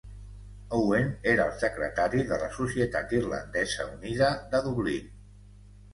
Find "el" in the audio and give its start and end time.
1.49-1.59